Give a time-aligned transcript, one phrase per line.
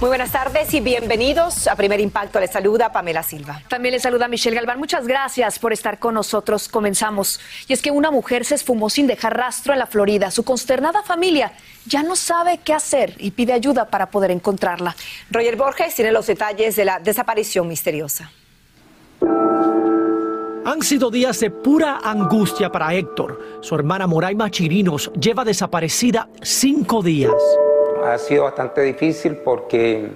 [0.00, 2.40] Muy buenas tardes y bienvenidos a Primer Impacto.
[2.40, 3.60] Les saluda Pamela Silva.
[3.68, 4.78] También les saluda Michelle Galván.
[4.78, 6.68] Muchas gracias por estar con nosotros.
[6.68, 7.38] Comenzamos.
[7.68, 10.30] Y es que una mujer se esfumó sin dejar rastro en la Florida.
[10.30, 11.52] Su consternada familia
[11.84, 14.96] ya no sabe qué hacer y pide ayuda para poder encontrarla.
[15.30, 18.32] Roger Borges tiene los detalles de la desaparición misteriosa.
[20.64, 23.38] Han sido días de pura angustia para Héctor.
[23.60, 27.34] Su hermana Moraima Chirinos lleva desaparecida cinco días.
[28.04, 30.08] Ha sido bastante difícil porque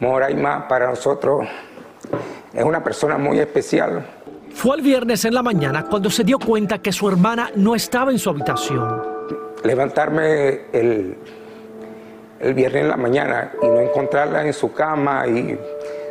[0.00, 1.46] Moraima para nosotros
[2.52, 4.04] es una persona muy especial.
[4.52, 8.10] Fue el viernes en la mañana cuando se dio cuenta que su hermana no estaba
[8.10, 9.02] en su habitación.
[9.62, 11.16] Levantarme el,
[12.40, 15.58] el viernes en la mañana y no encontrarla en su cama y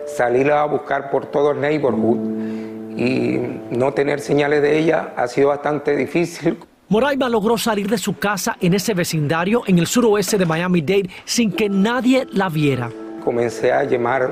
[0.05, 2.17] salirla a buscar por todo el neighborhood
[2.97, 6.59] y no tener señales de ella ha sido bastante difícil.
[6.93, 11.51] Moraima logró salir de su casa en ese vecindario en el suroeste de Miami-Dade sin
[11.51, 12.91] que nadie la viera.
[13.23, 14.31] Comencé a llamar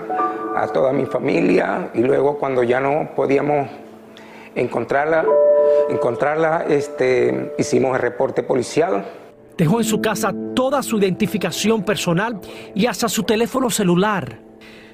[0.56, 3.68] a toda mi familia y luego cuando ya no podíamos
[4.54, 5.26] encontrarla,
[5.90, 9.06] encontrarla este, hicimos el reporte policial.
[9.58, 12.40] Dejó en su casa toda su identificación personal
[12.76, 14.51] y hasta su teléfono celular.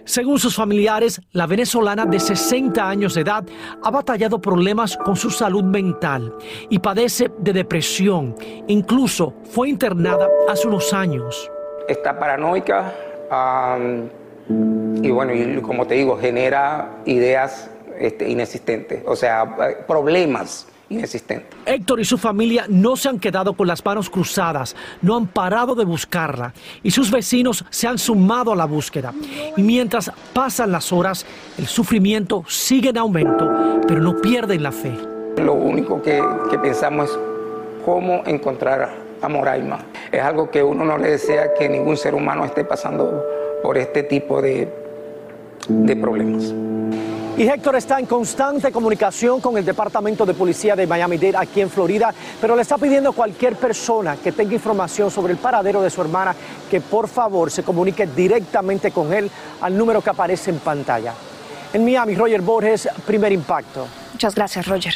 [0.07, 3.43] Según sus familiares, la venezolana de 60 años de edad
[3.83, 6.33] ha batallado problemas con su salud mental
[6.69, 8.33] y padece de depresión.
[8.67, 11.51] Incluso fue internada hace unos años.
[11.89, 12.95] Está paranoica
[15.01, 17.69] y bueno, y como te digo, genera ideas
[17.99, 21.47] este, inexistentes, o sea, problemas inexistente.
[21.65, 25.75] Héctor y su familia no se han quedado con las manos cruzadas, no han parado
[25.75, 26.53] de buscarla
[26.83, 29.13] y sus vecinos se han sumado a la búsqueda.
[29.55, 31.25] Y mientras pasan las horas,
[31.57, 33.49] el sufrimiento sigue en aumento,
[33.87, 34.93] pero no pierden la fe.
[35.37, 37.17] Lo único que, que pensamos es
[37.85, 38.89] cómo encontrar
[39.21, 39.79] a Moraima.
[40.11, 43.23] Es algo que uno no le desea que ningún ser humano esté pasando
[43.63, 44.67] por este tipo de,
[45.67, 46.53] de problemas.
[47.37, 51.69] Y Héctor está en constante comunicación con el Departamento de Policía de Miami-Dade aquí en
[51.69, 52.11] Florida,
[52.41, 56.01] pero le está pidiendo a cualquier persona que tenga información sobre el paradero de su
[56.01, 56.35] hermana
[56.67, 59.29] que por favor se comunique directamente con él
[59.61, 61.13] al número que aparece en pantalla.
[61.73, 63.85] En Miami, Roger Borges, primer impacto.
[64.13, 64.95] Muchas gracias, Roger.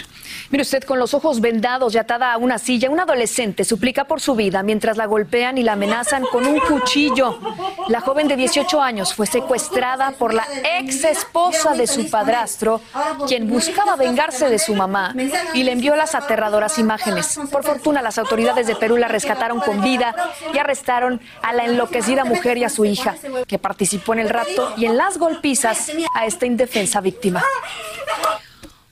[0.50, 4.20] Mire usted, con los ojos vendados y atada a una silla, un adolescente suplica por
[4.22, 7.40] su vida mientras la golpean y la amenazan con un cuchillo.
[7.88, 10.46] La joven de 18 años fue secuestrada por la
[10.80, 12.82] ex esposa de su padrastro,
[13.28, 15.14] quien buscaba vengarse de su mamá
[15.54, 17.40] y le envió las aterradoras imágenes.
[17.52, 20.16] Por fortuna, las autoridades de Perú la rescataron con vida
[20.54, 23.16] y arrestaron a la enloquecida mujer y a su hija,
[23.48, 27.44] que participó en el rapto y en las golpizas a esta indefensa víctima.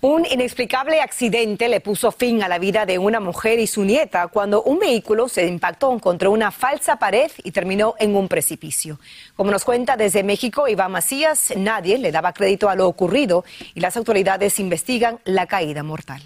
[0.01, 4.27] Un inexplicable accidente le puso fin a la vida de una mujer y su nieta
[4.27, 8.97] cuando un vehículo se impactó contra una falsa pared y terminó en un precipicio.
[9.35, 13.43] Como nos cuenta desde México Iván Macías, nadie le daba crédito a lo ocurrido
[13.73, 16.21] y las autoridades investigan la caída mortal.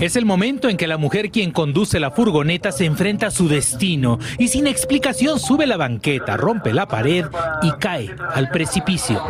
[0.00, 3.48] Es el momento en que la mujer quien conduce la furgoneta se enfrenta a su
[3.48, 7.24] destino y sin explicación sube la banqueta, rompe la pared
[7.62, 9.24] y cae al precipicio.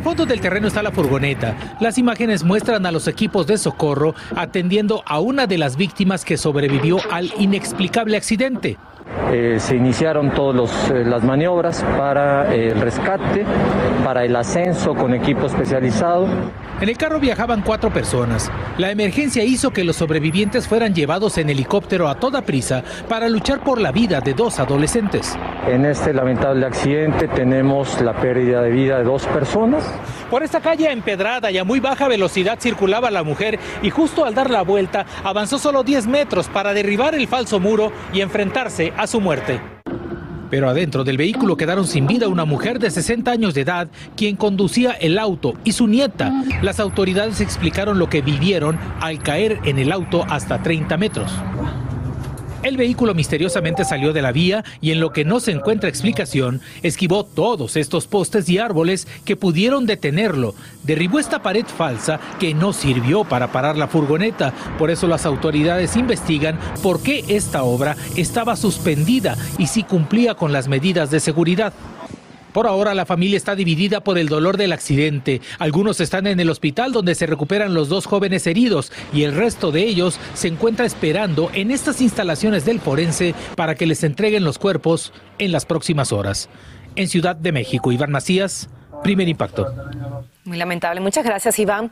[0.00, 1.76] Al fondo del terreno está la furgoneta.
[1.78, 6.38] Las imágenes muestran a los equipos de socorro atendiendo a una de las víctimas que
[6.38, 8.78] sobrevivió al inexplicable accidente.
[9.32, 13.44] Eh, se iniciaron todas eh, las maniobras para eh, el rescate,
[14.04, 16.26] para el ascenso con equipo especializado.
[16.80, 18.50] En el carro viajaban cuatro personas.
[18.78, 23.62] La emergencia hizo que los sobrevivientes fueran llevados en helicóptero a toda prisa para luchar
[23.62, 25.36] por la vida de dos adolescentes.
[25.68, 29.84] En este lamentable accidente tenemos la pérdida de vida de dos personas.
[30.30, 34.34] Por esta calle empedrada y a muy baja velocidad circulaba la mujer y justo al
[34.34, 39.06] dar la vuelta avanzó solo 10 metros para derribar el falso muro y enfrentarse a
[39.06, 39.58] su muerte.
[40.50, 44.36] Pero adentro del vehículo quedaron sin vida una mujer de 60 años de edad, quien
[44.36, 46.30] conducía el auto, y su nieta.
[46.60, 51.32] Las autoridades explicaron lo que vivieron al caer en el auto hasta 30 metros.
[52.62, 56.60] El vehículo misteriosamente salió de la vía y en lo que no se encuentra explicación,
[56.82, 60.54] esquivó todos estos postes y árboles que pudieron detenerlo.
[60.82, 64.52] Derribó esta pared falsa que no sirvió para parar la furgoneta.
[64.78, 70.52] Por eso las autoridades investigan por qué esta obra estaba suspendida y si cumplía con
[70.52, 71.72] las medidas de seguridad.
[72.52, 75.40] Por ahora la familia está dividida por el dolor del accidente.
[75.58, 79.70] Algunos están en el hospital donde se recuperan los dos jóvenes heridos y el resto
[79.72, 84.58] de ellos se encuentra esperando en estas instalaciones del forense para que les entreguen los
[84.58, 86.48] cuerpos en las próximas horas.
[86.96, 88.68] En Ciudad de México, Iván Macías,
[89.02, 89.66] primer impacto.
[90.44, 91.00] Muy lamentable.
[91.00, 91.90] Muchas gracias, Iván.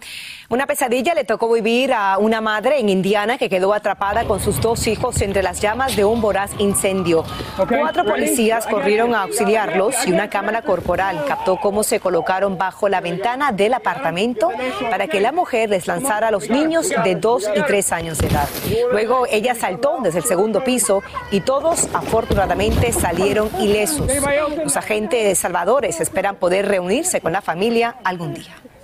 [0.49, 4.59] Una pesadilla le tocó vivir a una madre en Indiana que quedó atrapada con sus
[4.59, 7.25] dos hijos entre las llamas de un voraz incendio.
[7.57, 13.03] Cuatro policías corrieron a auxiliarlos y una cámara corporal captó cómo se colocaron bajo la
[13.03, 14.51] ventana del apartamento
[14.91, 18.29] para que la mujer les lanzara a los niños de dos y tres años de
[18.29, 18.49] edad.
[18.91, 24.11] Luego ella saltó desde el segundo piso y todos afortunadamente salieron ilesos.
[24.65, 28.38] Los agentes salvadores esperan poder reunirse con la familia algún día.
[28.39, 28.78] María.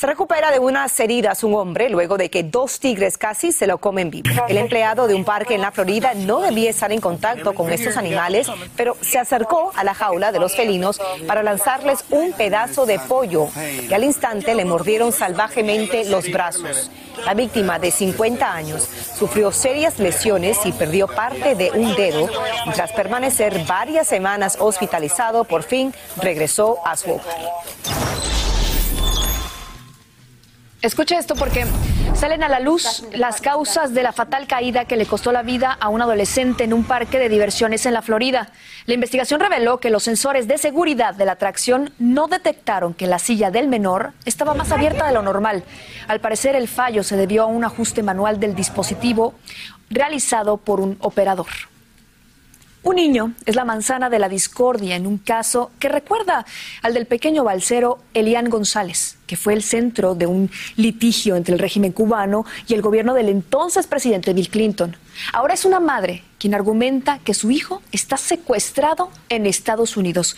[0.00, 3.76] Se recupera de unas heridas un hombre luego de que dos tigres casi se lo
[3.76, 4.30] comen vivo.
[4.48, 7.98] El empleado de un parque en la Florida no debía estar en contacto con estos
[7.98, 12.98] animales, pero se acercó a la jaula de los felinos para lanzarles un pedazo de
[12.98, 13.48] pollo
[13.90, 16.90] y al instante le mordieron salvajemente los brazos.
[17.26, 18.88] La víctima de 50 años
[19.18, 22.26] sufrió serias lesiones y perdió parte de un dedo
[22.74, 25.92] tras permanecer varias semanas hospitalizado, por fin
[26.22, 28.39] regresó a su hogar.
[30.82, 31.66] Escuche esto porque
[32.14, 35.76] salen a la luz las causas de la fatal caída que le costó la vida
[35.78, 38.48] a un adolescente en un parque de diversiones en la Florida.
[38.86, 43.18] La investigación reveló que los sensores de seguridad de la atracción no detectaron que la
[43.18, 45.64] silla del menor estaba más abierta de lo normal.
[46.08, 49.34] Al parecer el fallo se debió a un ajuste manual del dispositivo
[49.90, 51.69] realizado por un operador.
[52.82, 56.46] Un niño es la manzana de la discordia en un caso que recuerda
[56.80, 61.60] al del pequeño balsero Elian González, que fue el centro de un litigio entre el
[61.60, 64.96] régimen cubano y el gobierno del entonces presidente Bill Clinton.
[65.32, 70.36] Ahora es una madre quien argumenta que su hijo está secuestrado en Estados Unidos.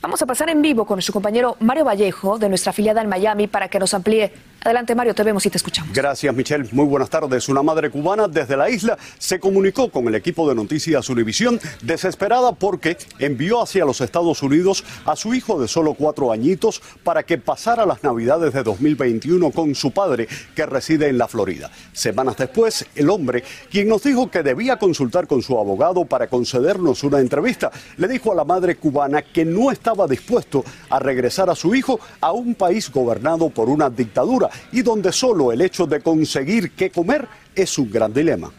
[0.00, 3.46] Vamos a pasar en vivo con nuestro compañero Mario Vallejo de nuestra afiliada en Miami
[3.46, 4.32] para que nos amplíe.
[4.64, 5.92] Adelante Mario, te vemos y te escuchamos.
[5.92, 7.48] Gracias Michelle, muy buenas tardes.
[7.48, 12.52] Una madre cubana desde la isla se comunicó con el equipo de Noticias Univisión desesperada
[12.52, 17.38] porque envió hacia los Estados Unidos a su hijo de solo cuatro añitos para que
[17.38, 21.70] pasara las navidades de 2021 con su padre que reside en la Florida.
[21.92, 27.04] Semanas después, el hombre, quien nos dijo que debía consultar con su abogado para concedernos
[27.04, 31.54] una entrevista, le dijo a la madre cubana que no estaba dispuesto a regresar a
[31.54, 36.00] su hijo a un país gobernado por una dictadura y donde solo el hecho de
[36.00, 38.52] conseguir qué comer es un gran dilema.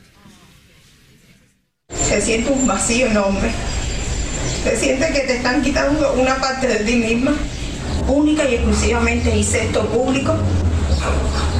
[1.90, 3.52] Se siente un vacío enorme.
[4.64, 7.34] Se siente que te están quitando una parte de ti misma,
[8.08, 10.36] única y exclusivamente hice esto público,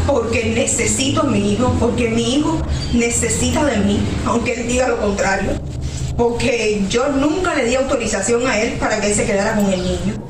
[0.08, 2.62] porque necesito a mi hijo, porque mi hijo
[2.94, 5.52] necesita de mí, aunque él diga lo contrario,
[6.18, 9.82] porque yo nunca le di autorización a él para que él se quedara con el
[9.82, 10.23] niño.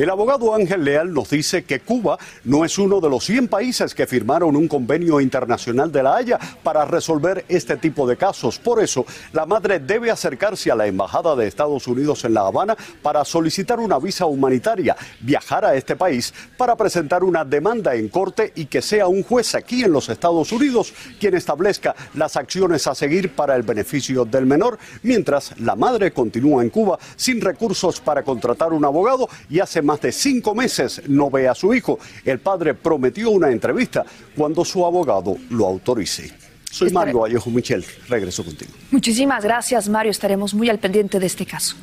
[0.00, 3.94] El abogado Ángel Leal nos dice que Cuba no es uno de los 100 países
[3.94, 8.58] que firmaron un convenio internacional de la Haya para resolver este tipo de casos.
[8.58, 9.04] Por eso,
[9.34, 13.78] la madre debe acercarse a la Embajada de Estados Unidos en La Habana para solicitar
[13.78, 18.80] una visa humanitaria, viajar a este país para presentar una demanda en corte y que
[18.80, 23.54] sea un juez aquí en los Estados Unidos quien establezca las acciones a seguir para
[23.54, 28.86] el beneficio del menor, mientras la madre continúa en Cuba sin recursos para contratar un
[28.86, 31.98] abogado y hace más de cinco meses no ve a su hijo.
[32.24, 34.04] El padre prometió una entrevista
[34.36, 36.32] cuando su abogado lo autorice.
[36.70, 38.70] Soy Mario Vallejo Michel, regreso contigo.
[38.92, 40.12] Muchísimas gracias, Mario.
[40.12, 41.74] Estaremos muy al pendiente de este caso.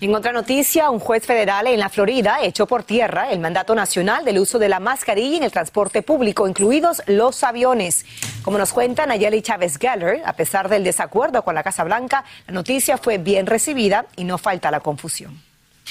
[0.00, 4.24] En otra noticia, un juez federal en la Florida echó por tierra el mandato nacional
[4.24, 8.06] del uso de la mascarilla en el transporte público, incluidos los aviones.
[8.44, 12.54] Como nos cuenta Nayeli Chávez Geller, a pesar del desacuerdo con la Casa Blanca, la
[12.54, 15.47] noticia fue bien recibida y no falta la confusión.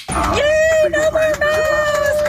[0.10, 2.27] Yay, no more!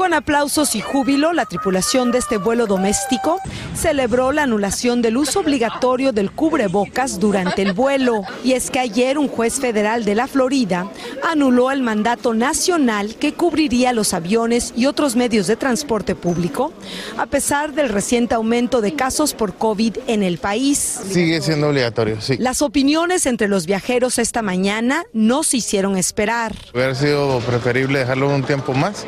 [0.00, 3.38] Con aplausos y júbilo, la tripulación de este vuelo doméstico
[3.74, 8.22] celebró la anulación del uso obligatorio del cubrebocas durante el vuelo.
[8.42, 10.90] Y es que ayer un juez federal de la Florida
[11.30, 16.72] anuló el mandato nacional que cubriría los aviones y otros medios de transporte público,
[17.18, 20.78] a pesar del reciente aumento de casos por COVID en el país.
[21.10, 22.38] Sigue siendo obligatorio, sí.
[22.38, 26.56] Las opiniones entre los viajeros esta mañana no se hicieron esperar.
[26.72, 29.04] Hubiera sido preferible dejarlo un tiempo más.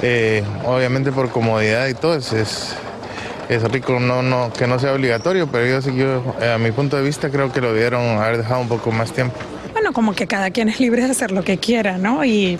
[0.00, 5.46] Eh, obviamente por comodidad y todo, es, es, rico no, no, que no sea obligatorio,
[5.46, 8.60] pero yo, yo eh, a mi punto de vista creo que lo debieron haber dejado
[8.60, 9.36] un poco más tiempo.
[9.72, 12.24] Bueno, como que cada quien es libre de hacer lo que quiera, ¿no?
[12.24, 12.58] Y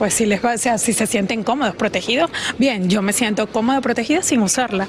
[0.00, 3.46] pues si les va, o sea, si se sienten cómodos, protegidos, bien, yo me siento
[3.46, 4.88] cómoda, protegida sin usarla.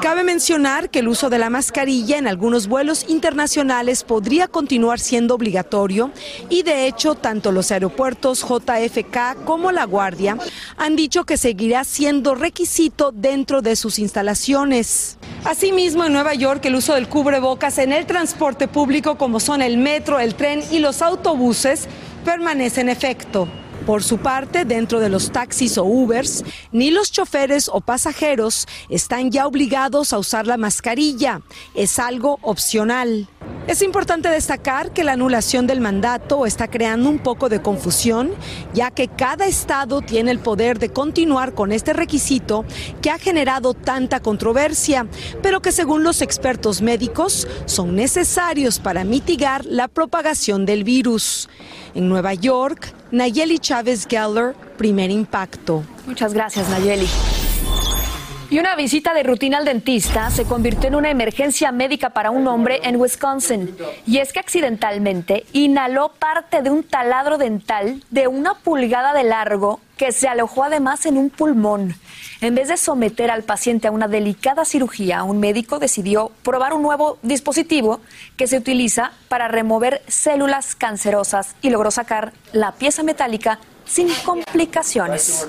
[0.00, 5.34] Cabe mencionar que el uso de la mascarilla en algunos vuelos internacionales podría continuar siendo
[5.34, 6.12] obligatorio
[6.48, 10.38] y de hecho tanto los aeropuertos JFK como La Guardia
[10.76, 15.18] han dicho que seguirá siendo requisito dentro de sus instalaciones.
[15.44, 19.76] Asimismo, en Nueva York el uso del cubrebocas en el transporte público como son el
[19.76, 21.88] metro, el tren y los autobuses
[22.24, 23.48] permanece en efecto.
[23.86, 29.32] Por su parte, dentro de los taxis o Ubers, ni los choferes o pasajeros están
[29.32, 31.40] ya obligados a usar la mascarilla.
[31.74, 33.28] Es algo opcional.
[33.68, 38.32] Es importante destacar que la anulación del mandato está creando un poco de confusión,
[38.74, 42.64] ya que cada estado tiene el poder de continuar con este requisito
[43.00, 45.06] que ha generado tanta controversia,
[45.42, 51.48] pero que según los expertos médicos son necesarios para mitigar la propagación del virus.
[51.94, 55.84] En Nueva York, Nayeli Chávez Geller, primer impacto.
[56.06, 57.06] Muchas gracias, Nayeli.
[58.52, 62.46] Y una visita de rutina al dentista se convirtió en una emergencia médica para un
[62.46, 63.74] hombre en Wisconsin.
[64.06, 69.80] Y es que accidentalmente inhaló parte de un taladro dental de una pulgada de largo
[69.96, 71.94] que se alojó además en un pulmón.
[72.42, 76.82] En vez de someter al paciente a una delicada cirugía, un médico decidió probar un
[76.82, 78.00] nuevo dispositivo
[78.36, 85.48] que se utiliza para remover células cancerosas y logró sacar la pieza metálica sin complicaciones.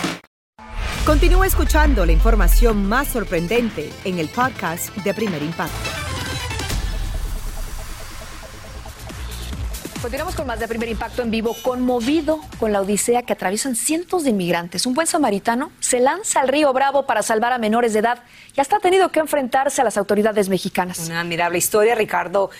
[1.05, 5.73] Continúa escuchando la información más sorprendente en el podcast de Primer Impacto.
[9.99, 14.23] Continuamos con más de Primer Impacto en vivo, conmovido con la odisea que atraviesan cientos
[14.23, 14.85] de inmigrantes.
[14.85, 18.23] Un buen samaritano se lanza al río Bravo para salvar a menores de edad
[18.55, 21.07] y hasta ha tenido que enfrentarse a las autoridades mexicanas.
[21.07, 22.51] Una admirable historia, Ricardo.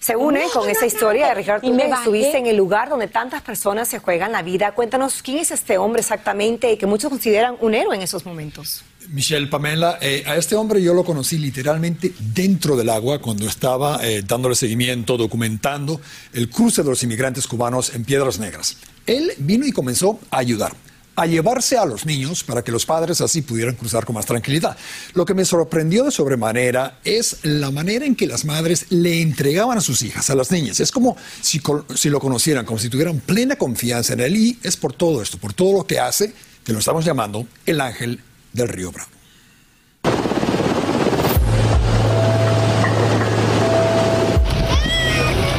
[0.00, 1.66] Se une con esa historia, Ricardo.
[1.66, 4.72] Tú me estuviste en el lugar donde tantas personas se juegan la vida.
[4.72, 8.84] Cuéntanos quién es este hombre exactamente y que muchos consideran un héroe en esos momentos.
[9.08, 14.00] Michelle Pamela, eh, a este hombre yo lo conocí literalmente dentro del agua cuando estaba
[14.02, 16.00] eh, dándole seguimiento, documentando
[16.32, 18.76] el cruce de los inmigrantes cubanos en Piedras Negras.
[19.06, 20.72] Él vino y comenzó a ayudar
[21.18, 24.76] a llevarse a los niños para que los padres así pudieran cruzar con más tranquilidad.
[25.14, 29.76] Lo que me sorprendió de sobremanera es la manera en que las madres le entregaban
[29.76, 30.78] a sus hijas, a las niñas.
[30.78, 31.60] Es como si,
[31.96, 35.38] si lo conocieran, como si tuvieran plena confianza en él y es por todo esto,
[35.38, 36.32] por todo lo que hace,
[36.62, 38.20] que lo estamos llamando el ángel
[38.52, 39.10] del río Bravo.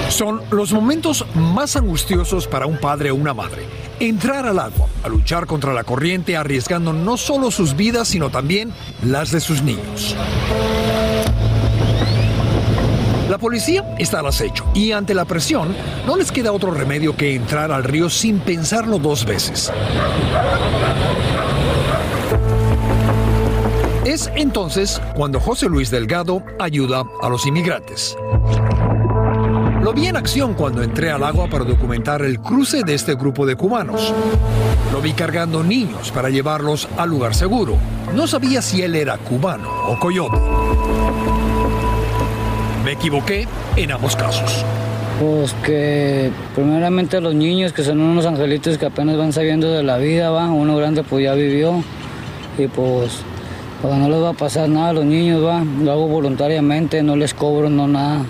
[0.10, 5.10] Son los momentos más angustiosos para un padre o una madre entrar al agua, a
[5.10, 8.72] luchar contra la corriente, arriesgando no solo sus vidas, sino también
[9.04, 10.16] las de sus niños.
[13.30, 15.76] La policía está al acecho y ante la presión
[16.08, 19.72] no les queda otro remedio que entrar al río sin pensarlo dos veces.
[24.04, 28.18] Es entonces cuando José Luis Delgado ayuda a los inmigrantes.
[29.82, 33.46] Lo vi en acción cuando entré al agua para documentar el cruce de este grupo
[33.46, 34.14] de cubanos.
[34.92, 37.78] Lo vi cargando niños para llevarlos al lugar seguro.
[38.14, 40.38] No sabía si él era cubano o coyote.
[42.84, 44.66] Me equivoqué en ambos casos.
[45.22, 49.98] Pues que primeramente los niños que son unos angelitos que apenas van saliendo de la
[49.98, 51.84] vida, va, uno grande pues ya vivió
[52.58, 53.22] y pues,
[53.82, 57.16] pues no les va a pasar nada a los niños, va, lo hago voluntariamente, no
[57.16, 58.26] les cobro, no nada.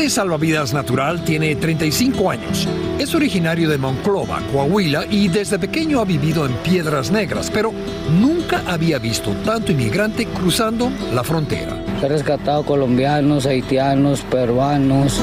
[0.00, 2.66] Este salvavidas natural tiene 35 años.
[2.98, 7.70] Es originario de Monclova, Coahuila, y desde pequeño ha vivido en Piedras Negras, pero
[8.18, 11.76] nunca había visto tanto inmigrante cruzando la frontera.
[12.02, 15.20] He rescatado colombianos, haitianos, peruanos,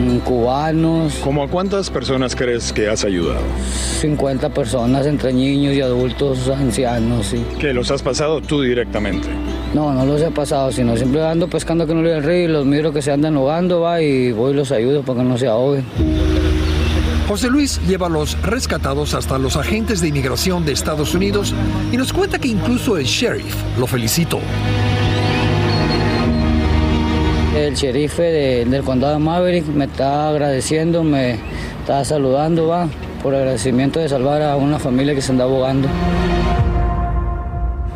[0.00, 1.14] mm, cubanos.
[1.22, 3.44] ¿Cómo a cuántas personas crees que has ayudado?
[4.00, 7.40] 50 personas entre niños y adultos, ancianos, sí.
[7.60, 9.28] ¿Que los has pasado tú directamente?
[9.76, 12.48] No, no los he pasado, sino siempre ando pescando que no le el río y
[12.48, 15.36] los miro que se andan ahogando, va, y voy y los ayudo para que no
[15.36, 15.84] se ahoguen.
[17.28, 21.52] José Luis lleva a los rescatados hasta los agentes de inmigración de Estados Unidos
[21.92, 24.38] y nos cuenta que incluso el sheriff lo felicitó.
[27.54, 31.36] El sheriff de- del condado de Maverick me está agradeciendo, me
[31.80, 32.88] está saludando, va,
[33.22, 35.86] por agradecimiento de salvar a una familia que se anda ahogando.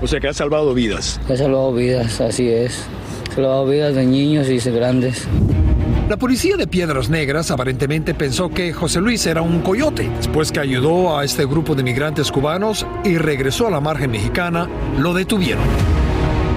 [0.02, 1.21] O sea que has salvado vidas.
[1.28, 2.85] He salvado vidas, así es.
[3.30, 5.26] He salvado vidas de niños y de grandes.
[6.09, 10.11] La policía de Piedras Negras aparentemente pensó que José Luis era un coyote.
[10.16, 14.69] Después que ayudó a este grupo de migrantes cubanos y regresó a la margen mexicana,
[14.99, 15.62] lo detuvieron.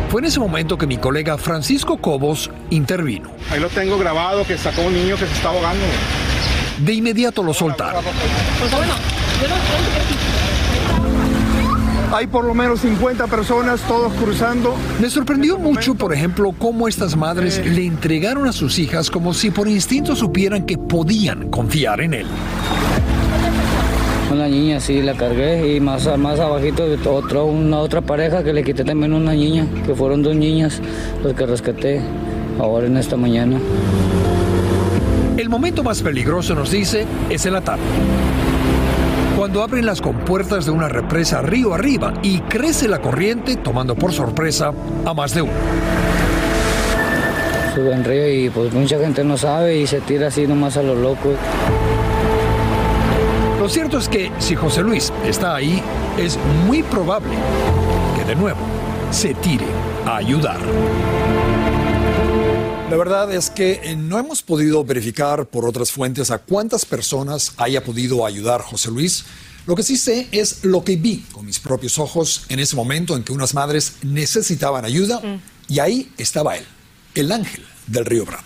[0.09, 3.29] Fue en ese momento que mi colega Francisco Cobos intervino.
[3.51, 5.85] Ahí lo tengo grabado que sacó un niño que se está ahogando.
[6.79, 8.03] De inmediato lo soltaron.
[12.13, 14.75] Hay por lo menos 50 personas, todos cruzando.
[15.01, 19.49] Me sorprendió mucho, por ejemplo, cómo estas madres le entregaron a sus hijas como si
[19.49, 22.27] por instinto supieran que podían confiar en él.
[24.31, 28.63] Una niña sí la cargué y más, más abajito otro, una otra pareja que le
[28.63, 30.81] quité también una niña, que fueron dos niñas
[31.23, 31.99] los que rescaté
[32.59, 33.57] ahora en esta mañana.
[35.35, 37.81] El momento más peligroso, nos dice, es en la tarde.
[39.43, 44.13] Cuando abren las compuertas de una represa río arriba y crece la corriente, tomando por
[44.13, 44.71] sorpresa
[45.03, 45.51] a más de uno.
[47.75, 50.81] Sube en río y pues mucha gente no sabe y se tira así nomás a
[50.81, 51.33] lo loco.
[53.59, 55.83] Lo cierto es que si José Luis está ahí,
[56.17, 57.35] es muy probable
[58.15, 58.61] que de nuevo
[59.11, 59.67] se tire
[60.05, 60.59] a ayudar.
[62.93, 67.55] La verdad es que eh, no hemos podido verificar por otras fuentes a cuántas personas
[67.57, 69.25] haya podido ayudar José Luis.
[69.65, 73.15] Lo que sí sé es lo que vi con mis propios ojos en ese momento
[73.15, 75.19] en que unas madres necesitaban ayuda
[75.67, 76.65] y ahí estaba él,
[77.15, 78.43] el ángel del río Bravo.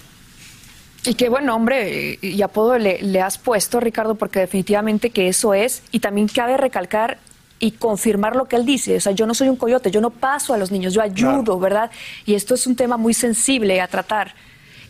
[1.04, 5.28] Y qué buen nombre eh, y apodo le, le has puesto, Ricardo, porque definitivamente que
[5.28, 5.84] eso es.
[5.92, 7.20] Y también cabe recalcar
[7.60, 8.98] y confirmar lo que él dice.
[8.98, 11.60] O sea, yo no soy un coyote, yo no paso a los niños, yo ayudo,
[11.60, 11.90] ¿verdad?
[12.26, 14.36] Y esto es un tema muy sensible a tratar.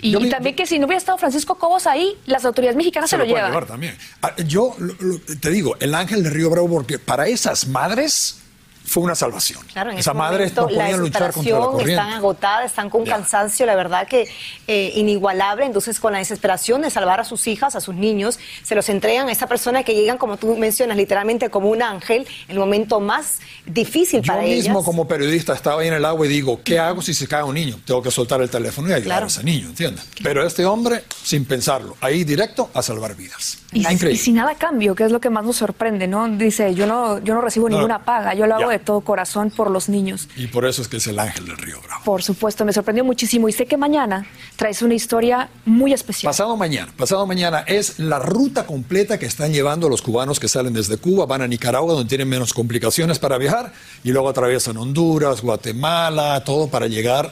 [0.01, 3.17] Y, y también que si no hubiera estado Francisco Cobos ahí, las autoridades mexicanas se,
[3.17, 3.51] lo, pueden llevan.
[3.51, 3.95] llevar también.
[4.21, 8.41] Ah, Yo lo- lo- te digo, el ángel del río Bravo, porque para esas madres
[8.87, 9.59] fue una salvación.
[9.73, 11.91] Claro, en Esas ese madres momento, la luchar contra la desesperación, corriente.
[11.93, 14.27] están agotadas, están con cansancio, la verdad que
[14.67, 15.65] eh, inigualable.
[15.65, 19.27] Entonces, con la desesperación de salvar a sus hijas, a sus niños, se los entregan
[19.27, 22.99] a esa persona que llegan, como tú mencionas, literalmente como un ángel, en el momento
[22.99, 24.85] más difícil Yo para mismo ellas.
[24.85, 27.55] como periodista estaba ahí en el agua y digo, ¿qué hago si se cae un
[27.55, 27.79] niño?
[27.85, 29.25] Tengo que soltar el teléfono y ayudar Claro.
[29.25, 30.05] a ese niño, ¿entiendes?
[30.23, 33.59] Pero este hombre, sin pensarlo, ahí directo a salvar vidas.
[33.73, 34.11] Y, Increíble.
[34.13, 36.27] y sin nada cambio, que es lo que más nos sorprende, ¿no?
[36.29, 38.76] Dice, yo no, yo no recibo No, ninguna paga, yo lo hago ya.
[38.77, 40.27] De todo corazón por los niños.
[40.35, 42.03] Y por eso es que es el ángel del río Bravo.
[42.03, 46.29] Por supuesto, me sorprendió muchísimo y sé que mañana traes una historia muy especial.
[46.29, 50.73] Pasado mañana, pasado mañana es la ruta completa que están llevando los cubanos que salen
[50.73, 55.41] desde Cuba, van a Nicaragua, donde tienen menos complicaciones para viajar, y luego atraviesan Honduras,
[55.41, 57.31] Guatemala, todo para llegar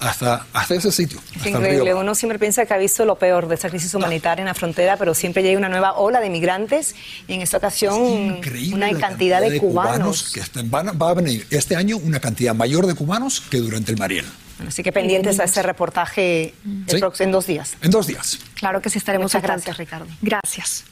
[0.00, 1.18] hasta, hasta ese sitio.
[1.30, 1.94] Es hasta increíble.
[1.94, 4.96] Uno siempre piensa que ha visto lo peor de esta crisis humanitaria en la frontera,
[4.96, 6.94] pero siempre llega una nueva ola de migrantes
[7.26, 8.00] y en esta ocasión
[8.36, 10.30] Increíble una la cantidad de cubanos.
[10.32, 13.92] que están- van va a venir este año una cantidad mayor de cubanos que durante
[13.92, 14.26] el Mariel.
[14.66, 16.52] Así que pendientes a ese reportaje
[16.88, 17.00] Sí.
[17.20, 17.76] en dos días.
[17.80, 18.38] En dos días.
[18.54, 20.06] Claro que sí estaremos Muchas gracias, Ricardo.
[20.20, 20.84] Gracias.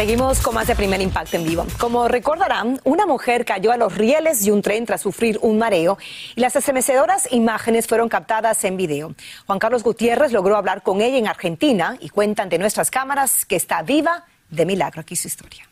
[0.00, 1.66] Seguimos con más de Primer Impacto en vivo.
[1.78, 5.98] Como recordarán, una mujer cayó a los rieles de un tren tras sufrir un mareo
[6.34, 9.14] y las estremecedoras imágenes fueron captadas en video.
[9.44, 13.56] Juan Carlos Gutiérrez logró hablar con ella en Argentina y cuenta ante nuestras cámaras que
[13.56, 15.02] está viva de milagro.
[15.02, 15.68] Aquí su historia.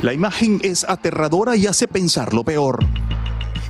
[0.00, 2.78] La imagen es aterradora y hace pensar lo peor.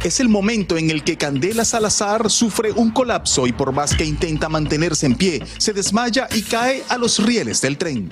[0.04, 4.04] Es el momento en el que Candela Salazar sufre un colapso y por más que
[4.04, 8.10] intenta mantenerse en pie, se desmaya y cae a los rieles del tren.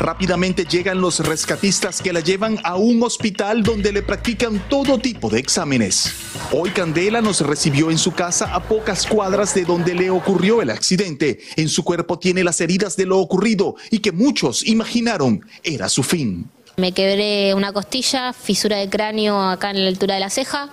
[0.00, 5.30] Rápidamente llegan los rescatistas que la llevan a un hospital donde le practican todo tipo
[5.30, 6.12] de exámenes.
[6.50, 10.70] Hoy Candela nos recibió en su casa a pocas cuadras de donde le ocurrió el
[10.70, 11.38] accidente.
[11.54, 16.02] En su cuerpo tiene las heridas de lo ocurrido y que muchos imaginaron era su
[16.02, 16.50] fin.
[16.78, 20.68] Me quebré una costilla, fisura de cráneo acá en la altura de la ceja,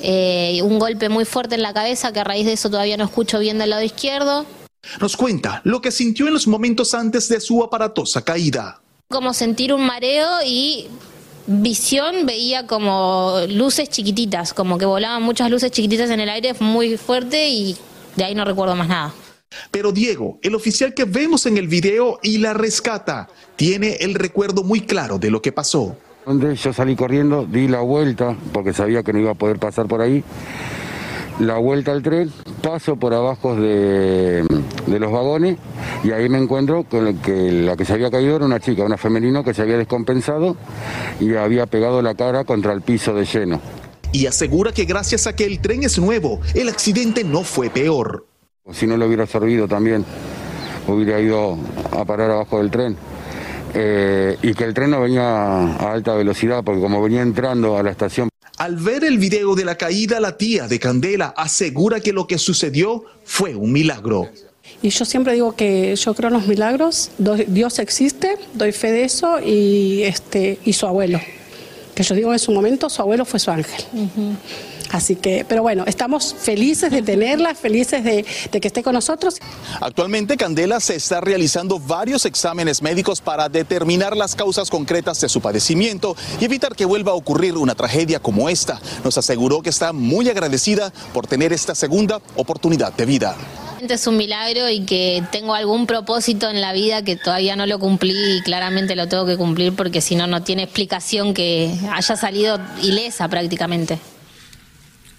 [0.00, 3.04] eh, un golpe muy fuerte en la cabeza que a raíz de eso todavía no
[3.04, 4.44] escucho bien del lado izquierdo.
[5.00, 8.80] Nos cuenta lo que sintió en los momentos antes de su aparatosa caída.
[9.08, 10.88] Como sentir un mareo y
[11.46, 16.96] visión veía como luces chiquititas, como que volaban muchas luces chiquititas en el aire muy
[16.96, 17.76] fuerte y
[18.16, 19.14] de ahí no recuerdo más nada.
[19.70, 24.62] Pero Diego, el oficial que vemos en el video y la rescata, tiene el recuerdo
[24.62, 25.96] muy claro de lo que pasó.
[26.24, 29.86] Donde yo salí corriendo, di la vuelta, porque sabía que no iba a poder pasar
[29.86, 30.24] por ahí.
[31.38, 32.32] La vuelta al tren,
[32.62, 34.44] paso por abajo de,
[34.86, 35.58] los vagones
[36.02, 38.96] y ahí me encuentro con que la que se había caído era una chica, una
[38.96, 40.56] femenina que se había descompensado
[41.20, 43.60] y había pegado la cara contra el piso de lleno.
[44.12, 48.24] Y asegura que gracias a que el tren es nuevo, el accidente no fue peor.
[48.72, 50.04] Si no lo hubiera servido también,
[50.88, 51.56] hubiera ido
[51.92, 52.96] a parar abajo del tren.
[53.74, 57.82] Eh, y que el tren no venía a alta velocidad, porque como venía entrando a
[57.82, 58.28] la estación.
[58.58, 62.38] Al ver el video de la caída, la tía de Candela asegura que lo que
[62.38, 64.30] sucedió fue un milagro.
[64.82, 69.04] Y yo siempre digo que yo creo en los milagros, Dios existe, doy fe de
[69.04, 71.20] eso y, este, y su abuelo.
[71.94, 73.84] Que yo digo en su momento, su abuelo fue su ángel.
[74.92, 79.36] Así que, pero bueno, estamos felices de tenerla, felices de, que esté con nosotros.
[79.80, 85.40] Actualmente Candela se está realizando varios exámenes médicos para determinar las causas concretas de su
[85.40, 88.80] padecimiento y evitar que vuelva a ocurrir una tragedia como esta.
[89.04, 93.36] Nos aseguró que está muy agradecida por tener esta segunda oportunidad de vida.
[93.80, 97.78] Es un milagro y que tengo algún propósito en la vida que todavía no lo
[97.78, 102.16] cumplí y claramente lo tengo que cumplir porque si no, no tiene explicación que haya
[102.16, 103.98] salido ilesa prácticamente.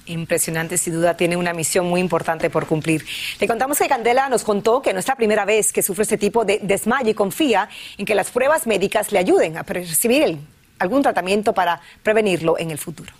[0.07, 3.05] Impresionante, sin duda, tiene una misión muy importante por cumplir.
[3.39, 6.17] Le contamos que Candela nos contó que no es la primera vez que sufre este
[6.17, 10.37] tipo de desmayo y confía en que las pruebas médicas le ayuden a recibir
[10.79, 13.11] algún tratamiento para prevenirlo en el futuro.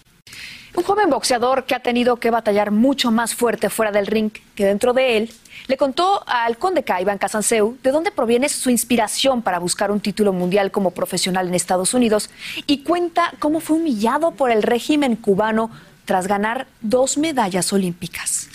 [0.76, 4.66] Un joven boxeador que ha tenido que batallar mucho más fuerte fuera del ring que
[4.66, 5.34] dentro de él,
[5.66, 10.34] le contó al conde Iván Casanseu de dónde proviene su inspiración para buscar un título
[10.34, 12.30] mundial como profesional en Estados Unidos
[12.68, 15.72] y cuenta cómo fue humillado por el régimen cubano
[16.08, 18.48] tras ganar dos medallas olímpicas.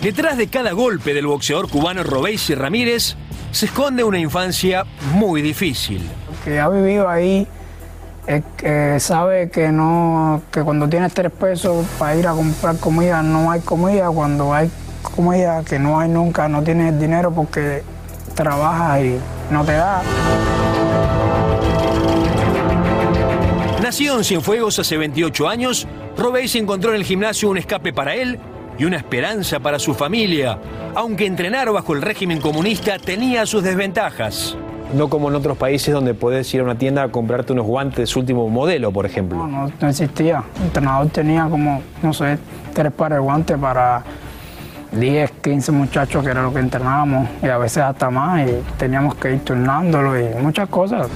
[0.00, 3.16] Detrás de cada golpe del boxeador cubano Robesi Ramírez
[3.50, 6.08] se esconde una infancia muy difícil.
[6.44, 7.46] Que ha vivido ahí
[9.00, 13.60] sabe que no que cuando tienes tres pesos para ir a comprar comida no hay
[13.62, 14.70] comida, cuando hay
[15.02, 17.82] como ella, que no hay nunca, no tienes dinero porque
[18.34, 19.18] trabaja y
[19.50, 20.02] no te da.
[23.82, 25.86] Nacido en Cienfuegos hace 28 años,
[26.16, 28.38] Robey encontró en el gimnasio un escape para él
[28.78, 30.58] y una esperanza para su familia,
[30.94, 34.56] aunque entrenar bajo el régimen comunista tenía sus desventajas.
[34.94, 38.14] No como en otros países donde puedes ir a una tienda a comprarte unos guantes
[38.14, 39.38] último modelo, por ejemplo.
[39.38, 40.44] No, no, no existía.
[40.56, 42.38] El entrenador tenía como, no sé,
[42.74, 44.04] tres pares de guantes para
[44.92, 49.14] 10, 15 muchachos que era lo que entrenábamos y a veces hasta más y teníamos
[49.14, 51.08] que ir turnándolo y muchas cosas.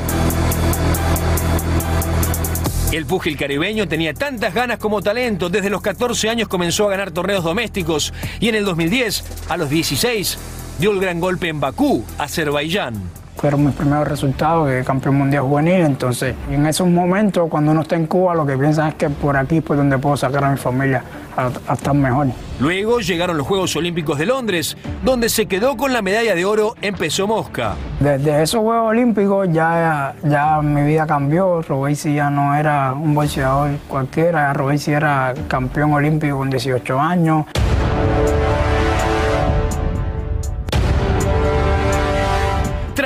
[2.92, 5.50] El púgil caribeño tenía tantas ganas como talento.
[5.50, 9.68] Desde los 14 años comenzó a ganar torneos domésticos y en el 2010, a los
[9.68, 10.38] 16,
[10.78, 15.82] dio el gran golpe en Bakú, Azerbaiyán fueron mis primeros resultados, que campeón mundial juvenil.
[15.82, 19.36] Entonces, en esos momentos, cuando uno está en Cuba, lo que piensa es que por
[19.36, 21.02] aquí es por donde puedo sacar a mi familia
[21.36, 22.28] a, estar mejor.
[22.58, 26.74] Luego llegaron los Juegos Olímpicos de Londres, donde se quedó con la medalla de oro
[26.80, 27.74] en peso mosca.
[28.00, 31.60] Desde esos Juegos Olímpicos ya, ya mi vida cambió.
[31.62, 37.44] Robesi ya no era un boxeador cualquiera, Robesi era campeón olímpico con 18 años.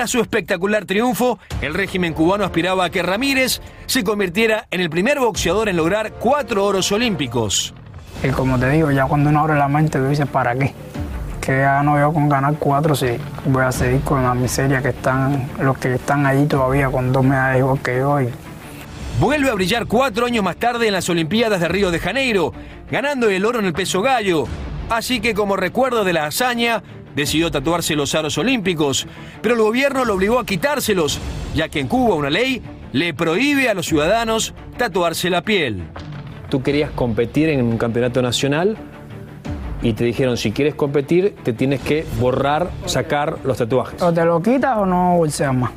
[0.01, 4.89] Tras su espectacular triunfo, el régimen cubano aspiraba a que Ramírez se convirtiera en el
[4.89, 7.75] primer boxeador en lograr cuatro oros olímpicos.
[8.25, 10.73] Y como te digo, ya cuando uno abre la mente, tú dices, ¿para qué?
[11.39, 13.09] Que gano yo con ganar cuatro si
[13.45, 17.23] voy a seguir con la miseria que están los que están allí todavía con dos
[17.23, 18.23] medallas igual que yo.
[18.23, 18.31] Y...
[19.21, 22.55] Vuelve a brillar cuatro años más tarde en las Olimpiadas de Río de Janeiro,
[22.91, 24.47] ganando el oro en el peso gallo.
[24.89, 26.83] Así que como recuerdo de la hazaña,
[27.15, 29.07] decidió tatuarse los aros olímpicos,
[29.43, 31.19] pero el gobierno lo obligó a quitárselos,
[31.55, 35.83] ya que en Cuba una ley le prohíbe a los ciudadanos tatuarse la piel.
[36.49, 38.77] Tú querías competir en un campeonato nacional
[39.83, 44.03] y te dijeron, si quieres competir, te tienes que borrar, sacar los tatuajes.
[44.03, 45.71] O te lo quitas o no bolseas más.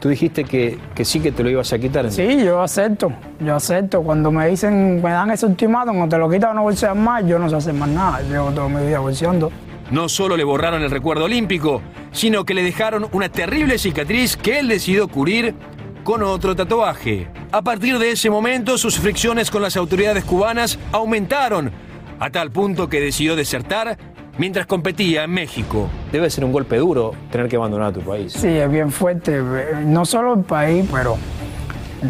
[0.00, 2.10] Tú dijiste que, que sí que te lo ibas a quitar.
[2.10, 4.02] Sí, yo acepto, yo acepto.
[4.02, 7.26] Cuando me dicen, me dan ese ultimátum, o te lo quitas o no bolseas más,
[7.26, 8.20] yo no sé hacer más nada.
[8.20, 9.50] Llevo toda mi vida bolseando.
[9.90, 14.58] No solo le borraron el recuerdo olímpico, sino que le dejaron una terrible cicatriz que
[14.58, 15.54] él decidió cubrir
[16.02, 17.28] con otro tatuaje.
[17.52, 21.70] A partir de ese momento, sus fricciones con las autoridades cubanas aumentaron,
[22.18, 23.96] a tal punto que decidió desertar
[24.38, 25.88] mientras competía en México.
[26.10, 28.32] Debe ser un golpe duro tener que abandonar tu país.
[28.32, 29.40] Sí, es bien fuerte.
[29.84, 31.16] No solo el país, pero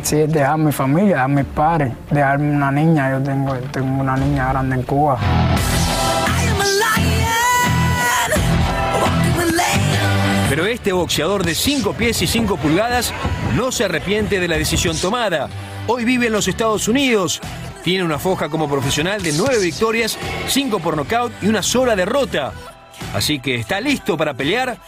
[0.02, 3.10] sí es dejar mi familia, dejar mis padres, dejarme una niña.
[3.10, 5.18] Yo tengo, tengo una niña grande en Cuba.
[10.56, 13.12] Pero este boxeador de 5 pies y 5 pulgadas
[13.58, 15.50] no se arrepiente de la decisión tomada.
[15.86, 17.42] Hoy vive en los Estados Unidos.
[17.84, 20.16] Tiene una foja como profesional de 9 victorias,
[20.48, 22.54] 5 por nocaut y una sola derrota.
[23.12, 24.78] Así que está listo para pelear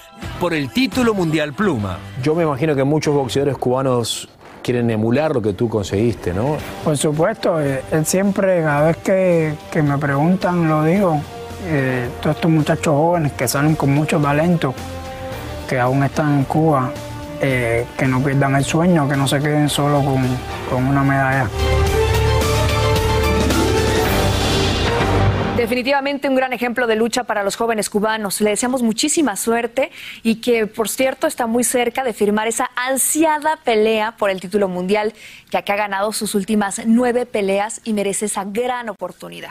[0.40, 1.98] por el título mundial pluma.
[2.22, 4.31] Yo me imagino que muchos boxeadores cubanos
[4.62, 6.57] quieren emular lo que tú conseguiste, ¿no?
[6.83, 11.20] Por supuesto, eh, él siempre, cada vez que, que me preguntan, lo digo,
[11.66, 14.74] eh, todos estos muchachos jóvenes que salen con mucho talento,
[15.68, 16.90] que aún están en Cuba,
[17.40, 20.26] eh, que no pierdan el sueño, que no se queden solo con,
[20.70, 21.48] con una medalla.
[25.57, 28.40] Definitivamente un gran ejemplo de lucha para los jóvenes cubanos.
[28.40, 29.90] Le deseamos muchísima suerte
[30.22, 34.68] y que, por cierto, está muy cerca de firmar esa ansiada pelea por el título
[34.68, 35.12] mundial,
[35.50, 39.50] ya que ha ganado sus últimas nueve peleas y merece esa gran oportunidad.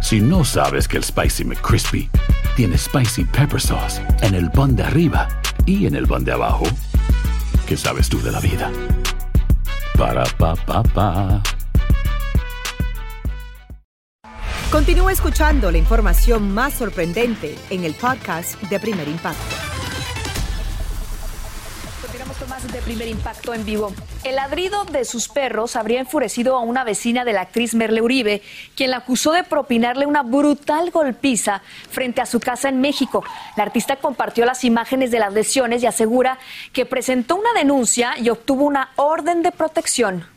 [0.00, 2.08] Si no sabes que el Spicy McCrispy
[2.54, 5.28] tiene Spicy Pepper Sauce en el pan de arriba
[5.64, 6.64] y en el pan de abajo,
[7.66, 8.70] ¿qué sabes tú de la vida?
[9.98, 11.42] Para, pa, pa, pa.
[14.70, 19.65] Continúa escuchando la información más sorprendente en el podcast de Primer Impacto.
[22.56, 23.92] De primer impacto en vivo.
[24.24, 28.40] El ladrido de sus perros habría enfurecido a una vecina de la actriz Merle Uribe,
[28.74, 33.22] quien la acusó de propinarle una brutal golpiza frente a su casa en México.
[33.56, 36.38] La artista compartió las imágenes de las lesiones y asegura
[36.72, 40.35] que presentó una denuncia y obtuvo una orden de protección.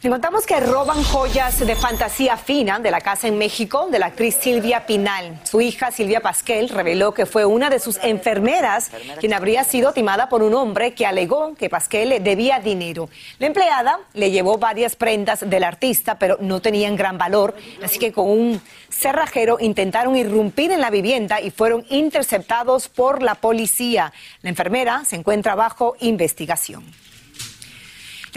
[0.00, 4.06] Le contamos que roban joyas de fantasía fina de la casa en México de la
[4.06, 5.40] actriz Silvia Pinal.
[5.42, 10.28] Su hija Silvia Pasquel reveló que fue una de sus enfermeras quien habría sido timada
[10.28, 13.08] por un hombre que alegó que Pasquel le debía dinero.
[13.40, 18.12] La empleada le llevó varias prendas del artista, pero no tenían gran valor, así que
[18.12, 24.12] con un cerrajero intentaron irrumpir en la vivienda y fueron interceptados por la policía.
[24.42, 26.84] La enfermera se encuentra bajo investigación.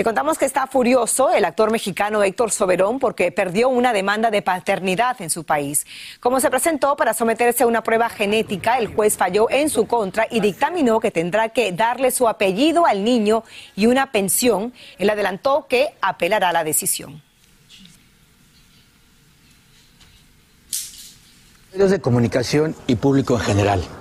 [0.01, 4.41] Le contamos que está furioso el actor mexicano Héctor Soberón porque perdió una demanda de
[4.41, 5.85] paternidad en su país.
[6.19, 10.25] Como se presentó para someterse a una prueba genética, el juez falló en su contra
[10.31, 13.43] y dictaminó que tendrá que darle su apellido al niño
[13.75, 14.73] y una pensión.
[14.97, 17.21] Él adelantó que apelará la decisión.
[21.73, 24.00] medios de comunicación y público en general.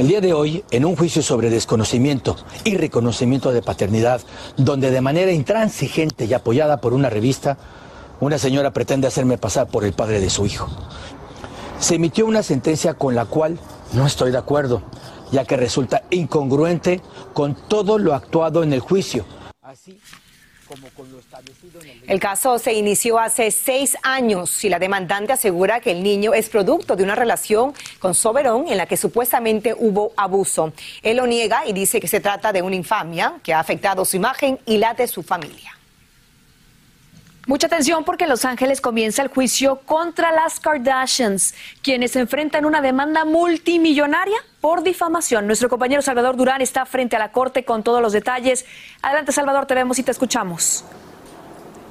[0.00, 2.34] El día de hoy, en un juicio sobre desconocimiento
[2.64, 4.22] y reconocimiento de paternidad,
[4.56, 7.58] donde de manera intransigente y apoyada por una revista,
[8.18, 10.70] una señora pretende hacerme pasar por el padre de su hijo.
[11.80, 13.58] Se emitió una sentencia con la cual
[13.92, 14.80] no estoy de acuerdo,
[15.32, 17.02] ya que resulta incongruente
[17.34, 19.26] con todo lo actuado en el juicio.
[19.60, 20.00] Así
[22.06, 26.48] El caso se inició hace seis años y la demandante asegura que el niño es
[26.48, 30.72] producto de una relación con Soberón en la que supuestamente hubo abuso.
[31.02, 34.16] Él lo niega y dice que se trata de una infamia que ha afectado su
[34.16, 35.79] imagen y la de su familia.
[37.50, 42.80] Mucha atención porque en Los Ángeles comienza el juicio contra las Kardashians, quienes enfrentan una
[42.80, 45.48] demanda multimillonaria por difamación.
[45.48, 48.66] Nuestro compañero Salvador Durán está frente a la corte con todos los detalles.
[49.02, 50.84] Adelante, Salvador, te vemos y te escuchamos.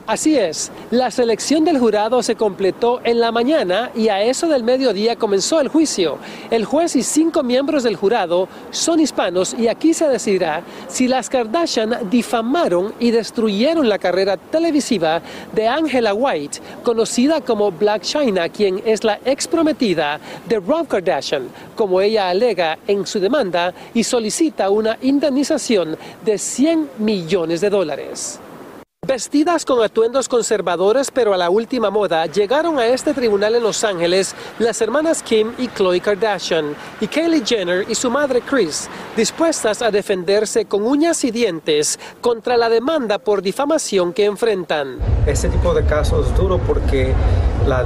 [0.09, 4.63] Así es, la selección del jurado se completó en la mañana y a eso del
[4.63, 6.17] mediodía comenzó el juicio.
[6.49, 11.29] El juez y cinco miembros del jurado son hispanos y aquí se decidirá si las
[11.29, 15.21] Kardashian difamaron y destruyeron la carrera televisiva
[15.53, 21.49] de Angela White, conocida como Black China, quien es la ex prometida de Rob Kardashian,
[21.75, 25.95] como ella alega en su demanda y solicita una indemnización
[26.25, 28.39] de 100 millones de dólares.
[29.09, 33.83] Vestidas con atuendos conservadores pero a la última moda, llegaron a este tribunal en Los
[33.83, 39.81] Ángeles las hermanas Kim y Khloe Kardashian y Kylie Jenner y su madre Kris, dispuestas
[39.81, 44.99] a defenderse con uñas y dientes contra la demanda por difamación que enfrentan.
[45.25, 47.11] Este tipo de casos es duro porque
[47.65, 47.83] la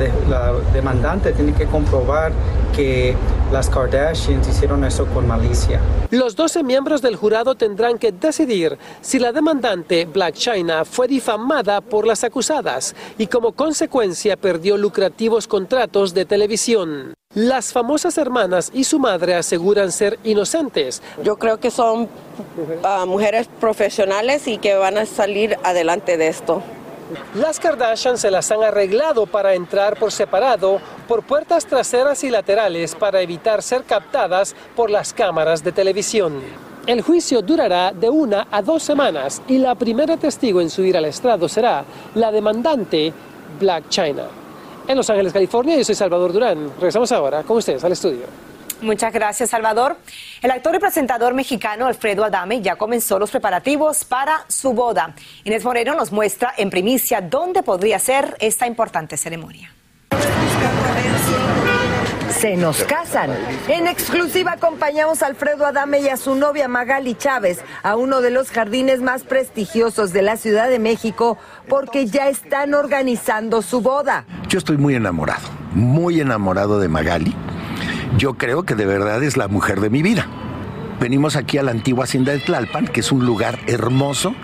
[0.74, 2.34] demandante tiene que comprobar
[2.76, 3.16] que
[3.52, 5.80] las Kardashians hicieron eso con malicia.
[6.10, 11.82] Los 12 miembros del jurado tendrán que decidir si la demandante Black China fue difamada
[11.82, 17.14] por las acusadas y como consecuencia perdió lucrativos contratos de televisión.
[17.36, 21.02] Las famosas hermanas y su madre aseguran ser inocentes.
[21.24, 22.08] Yo creo que son
[22.84, 26.62] ah, mujeres profesionales y que van a salir adelante de esto.
[27.36, 32.96] Las Kardashian se las han arreglado para entrar por separado por puertas traseras y laterales
[32.96, 36.42] para evitar ser captadas por las cámaras de televisión.
[36.86, 41.06] El juicio durará de una a dos semanas y la primera testigo en subir al
[41.06, 41.86] estrado será
[42.16, 43.14] la demandante
[43.60, 44.24] Black China.
[44.88, 46.72] En Los Ángeles, California, yo soy Salvador Durán.
[46.76, 48.26] Regresamos ahora con ustedes al estudio.
[48.82, 49.96] Muchas gracias, Salvador.
[50.42, 55.16] El actor y presentador mexicano Alfredo Adame ya comenzó los preparativos para su boda.
[55.46, 59.74] Inés Moreno nos muestra en primicia dónde podría ser esta importante ceremonia.
[62.44, 63.30] Se nos casan.
[63.70, 68.32] En exclusiva acompañamos a Alfredo Adame y a su novia Magali Chávez a uno de
[68.32, 71.38] los jardines más prestigiosos de la Ciudad de México
[71.70, 74.26] porque ya están organizando su boda.
[74.50, 77.34] Yo estoy muy enamorado, muy enamorado de Magali.
[78.18, 80.28] Yo creo que de verdad es la mujer de mi vida.
[81.00, 84.36] Venimos aquí a la antigua hacienda de Tlalpan, que es un lugar hermoso,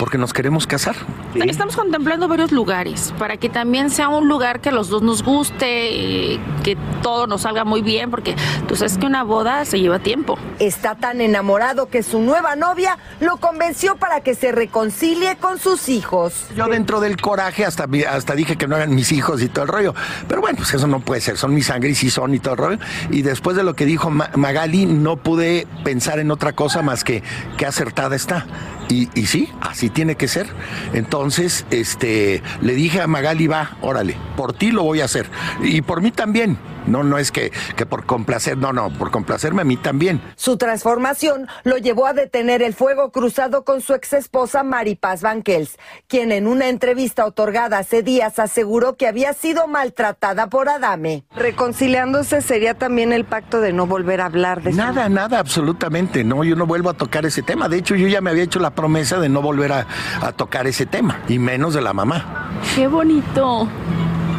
[0.00, 0.96] porque nos queremos casar.
[1.34, 5.22] Estamos contemplando varios lugares para que también sea un lugar que a los dos nos
[5.22, 8.34] guste, eh, que todo nos salga muy bien, porque
[8.66, 10.38] tú sabes que una boda se lleva tiempo.
[10.58, 15.90] Está tan enamorado que su nueva novia lo convenció para que se reconcilie con sus
[15.90, 16.46] hijos.
[16.56, 19.64] Yo dentro del coraje hasta, vi- hasta dije que no eran mis hijos y todo
[19.64, 19.94] el rollo.
[20.28, 21.36] Pero bueno, pues eso no puede ser.
[21.36, 22.78] Son mi sangre y sí son y todo el rollo.
[23.10, 27.04] Y después de lo que dijo Ma- Magali, no pude pensar en otra cosa más
[27.04, 27.22] que
[27.58, 28.46] qué acertada está.
[28.88, 30.46] Y, y sí, así tiene que ser.
[30.92, 35.26] Entonces, este, le dije a Magali, va, órale, por ti lo voy a hacer.
[35.62, 36.58] Y por mí también.
[36.90, 40.20] No, no es que, que por complacer, no, no, por complacerme a mí también.
[40.36, 46.32] Su transformación lo llevó a detener el fuego cruzado con su exesposa Maripaz Banquels, quien
[46.32, 51.24] en una entrevista otorgada hace días aseguró que había sido maltratada por Adame.
[51.34, 56.24] Reconciliándose sería también el pacto de no volver a hablar de Nada, nada, absolutamente.
[56.24, 57.68] No, yo no vuelvo a tocar ese tema.
[57.68, 59.86] De hecho, yo ya me había hecho la promesa de no volver a,
[60.22, 62.50] a tocar ese tema, y menos de la mamá.
[62.74, 63.68] ¡Qué bonito!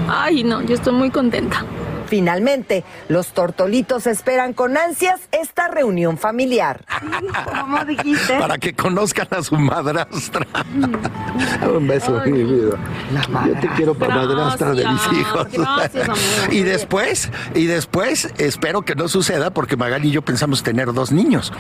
[0.08, 1.66] Ay, no, yo estoy muy contenta.
[2.12, 6.84] Finalmente, los tortolitos esperan con ansias esta reunión familiar.
[7.58, 8.38] ¿Cómo dijiste?
[8.38, 10.46] Para que conozcan a su madrastra.
[11.74, 12.78] Un beso, mi vida.
[13.48, 15.48] Yo te quiero para madrastra de mis hijos.
[15.54, 16.18] gracias, amor.
[16.52, 21.14] y después, y después, espero que no suceda, porque Magali y yo pensamos tener dos
[21.14, 21.54] niños.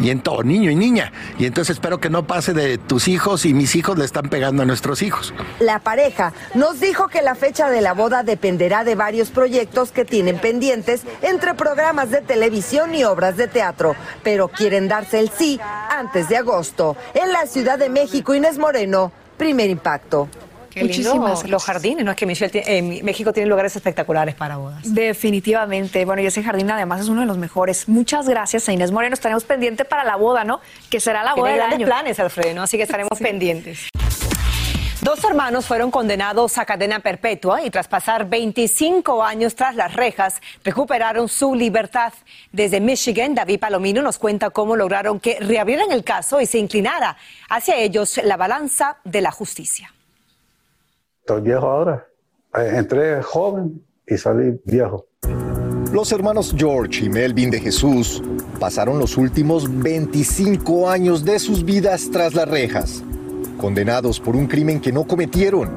[0.00, 1.10] Y en todo, niño y niña.
[1.40, 4.62] Y entonces espero que no pase de tus hijos y mis hijos le están pegando
[4.62, 5.34] a nuestros hijos.
[5.58, 10.04] La pareja nos dijo que la fecha de la boda dependerá de varios proyectos que
[10.04, 15.58] tienen pendientes entre programas de televisión y obras de teatro, pero quieren darse el sí
[15.90, 16.96] antes de agosto.
[17.14, 20.28] En la Ciudad de México, Inés Moreno, primer impacto.
[20.70, 22.10] Qué lindo Muchísimas los jardines, ¿no?
[22.12, 24.82] Es que Michelle tiene- eh, México tiene lugares espectaculares para bodas.
[24.94, 26.04] Definitivamente.
[26.04, 27.88] Bueno, y ese jardín además es uno de los mejores.
[27.88, 29.14] Muchas gracias a Inés Moreno.
[29.14, 30.60] Estaremos pendientes para la boda, ¿no?
[30.90, 31.86] Que será la boda Tiene del grandes año.
[31.86, 32.62] planes, Alfredo, ¿no?
[32.62, 33.88] Así que estaremos pendientes.
[35.08, 40.38] Dos hermanos fueron condenados a cadena perpetua y tras pasar 25 años tras las rejas,
[40.62, 42.12] recuperaron su libertad.
[42.52, 47.16] Desde Michigan, David Palomino nos cuenta cómo lograron que reabrieran el caso y se inclinara
[47.48, 49.94] hacia ellos la balanza de la justicia.
[51.20, 52.06] Estoy viejo ahora.
[52.54, 55.06] Eh, Entré joven y salí viejo.
[55.90, 58.22] Los hermanos George y Melvin de Jesús
[58.60, 63.02] pasaron los últimos 25 años de sus vidas tras las rejas,
[63.58, 65.68] condenados por un crimen que no cometieron.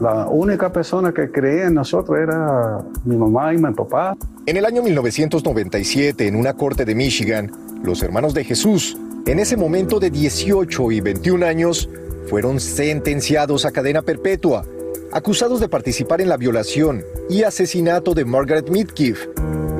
[0.00, 4.16] La única persona que creía en nosotros era mi mamá y mi papá.
[4.46, 7.50] En el año 1997, en una corte de Michigan,
[7.82, 11.88] los hermanos de Jesús, en ese momento de 18 y 21 años,
[12.28, 14.64] fueron sentenciados a cadena perpetua,
[15.12, 19.26] acusados de participar en la violación y asesinato de Margaret Midkiff,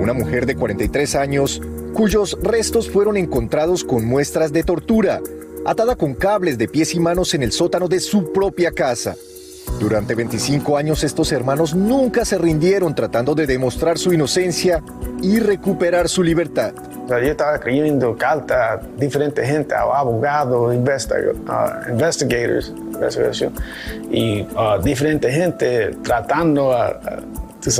[0.00, 1.62] una mujer de 43 años
[1.94, 5.20] cuyos restos fueron encontrados con muestras de tortura,
[5.64, 9.16] atada con cables de pies y manos en el sótano de su propia casa.
[9.78, 14.82] Durante 25 años estos hermanos nunca se rindieron tratando de demostrar su inocencia
[15.22, 16.72] y recuperar su libertad.
[17.08, 23.52] Yo estaba escribiendo cartas a diferente gente, a abogados, investiga- ah, investigators, investigación,
[24.10, 27.20] y ah, diferente gente tratando a, a-
[27.62, 27.70] tú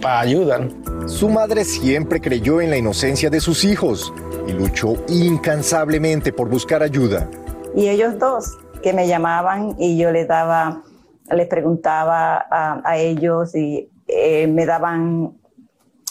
[0.00, 0.68] para ayudar.
[1.06, 4.12] Su madre siempre creyó en la inocencia de sus hijos
[4.46, 7.28] y luchó incansablemente por buscar ayuda.
[7.74, 10.82] Y ellos dos que me llamaban y yo les daba,
[11.30, 15.36] les preguntaba a, ellos y eh, me daban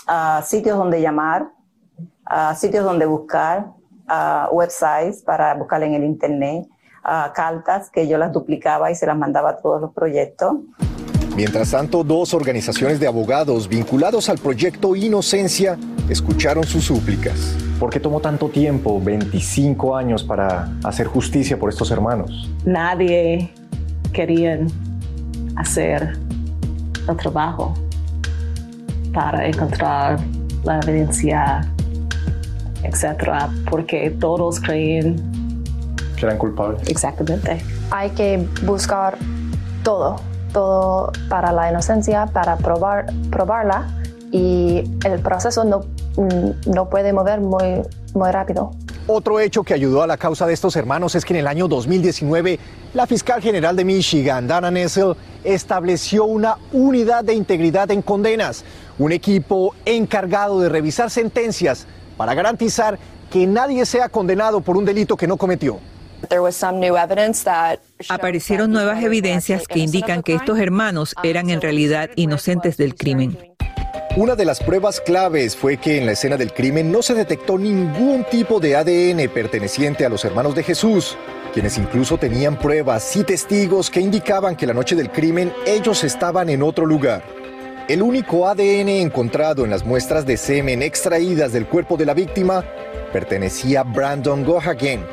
[0.07, 1.49] ah, sitios donde llamar,
[2.25, 3.71] ah, sitios donde buscar,
[4.07, 6.67] ah, websites para buscar en el internet,
[7.33, 10.57] cartas que yo las duplicaba y se las mandaba a todos los proyectos.
[11.37, 15.77] Mientras tanto, dos organizaciones de abogados vinculados al proyecto Inocencia
[16.09, 17.55] escucharon sus súplicas.
[17.79, 22.49] ¿Por qué tomó tanto tiempo, 25 años, para hacer justicia por estos hermanos?
[22.65, 23.51] nadie
[24.13, 24.59] quería
[25.57, 26.17] hacer
[27.07, 27.75] el trabajo
[29.13, 30.19] para encontrar
[30.63, 31.71] la evidencia,
[32.81, 35.17] etcétera, porque todos creen
[36.15, 36.81] Que eran culpables.
[36.89, 37.61] exactamente.
[37.91, 39.19] Hay que buscar
[39.83, 40.15] todo,
[40.53, 43.87] todo para la inocencia, para probar, probarla
[44.31, 45.81] y el proceso no,
[46.17, 47.81] mm, no puede mover muy,
[48.13, 48.71] muy rápido.
[49.09, 51.69] Otro hecho que ayudó a la causa de estos hermanos es que en el año
[51.69, 52.59] 2019
[52.93, 58.65] la fiscal general de Michigan, Dana Nessel, estableció una unidad de integridad en condenas,
[58.99, 61.87] un equipo encargado de revisar sentencias
[62.17, 65.79] para garantizar que nadie sea condenado por un delito que no cometió.
[68.09, 73.37] Aparecieron nuevas evidencias que indican que estos hermanos eran en realidad inocentes del crimen.
[74.15, 77.57] Una de las pruebas claves fue que en la escena del crimen no se detectó
[77.57, 81.15] ningún tipo de ADN perteneciente a los hermanos de Jesús,
[81.53, 86.49] quienes incluso tenían pruebas y testigos que indicaban que la noche del crimen ellos estaban
[86.49, 87.23] en otro lugar.
[87.87, 92.65] El único ADN encontrado en las muestras de semen extraídas del cuerpo de la víctima
[93.13, 95.05] pertenecía a Brandon Gohagen,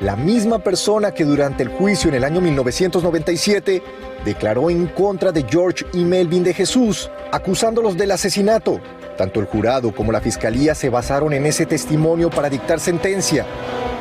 [0.00, 3.82] la misma persona que durante el juicio en el año 1997
[4.24, 8.80] declaró en contra de George y Melvin de Jesús, acusándolos del asesinato.
[9.16, 13.44] Tanto el jurado como la fiscalía se basaron en ese testimonio para dictar sentencia,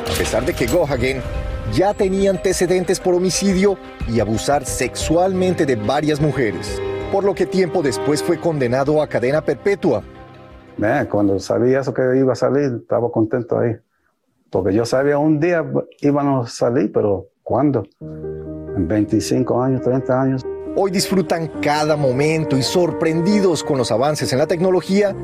[0.06, 1.22] a pesar de que Gohagen
[1.74, 3.78] ya tenía antecedentes por homicidio
[4.08, 6.80] y abusar sexualmente de varias mujeres,
[7.12, 10.04] por lo que tiempo después fue condenado a cadena perpetua.
[11.10, 13.76] Cuando sabía eso que iba a salir, estaba contento ahí.
[14.58, 15.64] Porque yo sabía un día
[16.02, 17.84] íbamos a salir, pero ¿cuándo?
[18.02, 20.46] En 25 años, 30 años.
[20.76, 25.16] Hoy disfrutan cada momento y sorprendidos con los avances en la tecnología,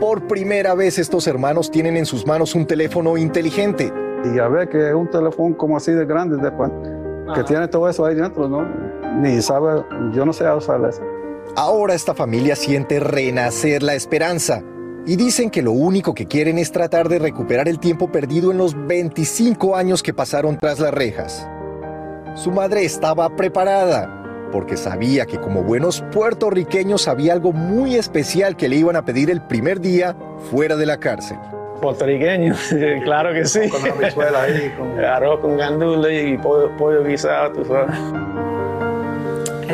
[0.00, 3.92] por primera vez estos hermanos tienen en sus manos un teléfono inteligente.
[4.34, 6.72] Y a ver que un teléfono como así de grande, después,
[7.36, 8.66] que tiene todo eso ahí dentro, ¿no?
[9.20, 11.02] Ni sabe, yo no sé usar eso.
[11.54, 14.64] Ahora esta familia siente renacer la esperanza
[15.06, 18.58] y dicen que lo único que quieren es tratar de recuperar el tiempo perdido en
[18.58, 21.48] los 25 años que pasaron tras las rejas.
[22.34, 24.18] Su madre estaba preparada
[24.52, 29.30] porque sabía que como buenos puertorriqueños había algo muy especial que le iban a pedir
[29.30, 30.14] el primer día
[30.50, 31.38] fuera de la cárcel.
[31.80, 32.54] Puertorriqueño,
[33.04, 33.68] claro que sí.
[33.68, 37.96] Con habichuela ahí, con- Arroz con gandules y pollo, pollo guisado, tú sabes.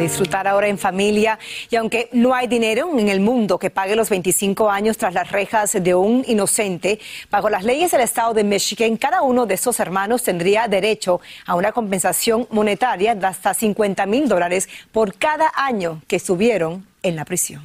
[0.01, 1.38] Disfrutar ahora en familia.
[1.70, 5.30] Y aunque no hay dinero en el mundo que pague los 25 años tras las
[5.30, 6.99] rejas de un inocente,
[7.30, 11.55] bajo las leyes del estado de Michigan, cada uno de esos hermanos tendría derecho a
[11.55, 17.24] una compensación monetaria de hasta 50 mil dólares por cada año que estuvieron en la
[17.24, 17.62] prisión.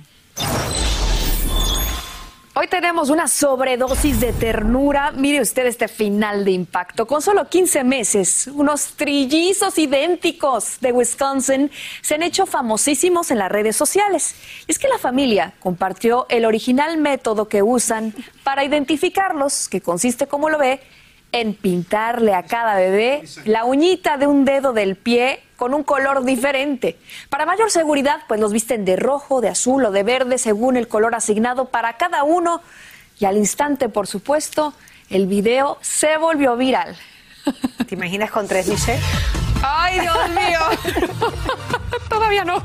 [2.56, 5.12] Hoy tenemos una sobredosis de ternura.
[5.12, 7.08] Mire usted este final de impacto.
[7.08, 11.72] Con solo 15 meses, unos trillizos idénticos de Wisconsin
[12.04, 14.36] se han hecho famosísimos en las redes sociales.
[14.68, 20.52] Es que la familia compartió el original método que usan para identificarlos, que consiste, como
[20.52, 20.80] lo ve,
[21.32, 26.26] en pintarle a cada bebé la uñita de un dedo del pie con un color
[26.26, 27.00] diferente.
[27.30, 30.90] Para mayor seguridad, pues los visten de rojo, de azul o de verde según el
[30.90, 32.62] color asignado para cada uno.
[33.18, 34.74] Y al instante, por supuesto,
[35.10, 36.98] el video se volvió viral.
[37.88, 39.02] ¿Te imaginas con tres Michelle?
[39.64, 40.60] ¡Ay, Dios mío!
[42.10, 42.62] Todavía no.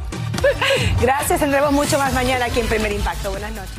[1.01, 3.31] Gracias, tendremos mucho más mañana aquí en Primer Impacto.
[3.31, 3.79] Buenas noches.